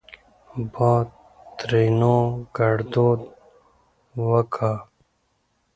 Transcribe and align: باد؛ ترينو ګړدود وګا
باد؛ 0.73 1.07
ترينو 1.59 2.15
ګړدود 2.55 3.21
وګا 4.29 4.73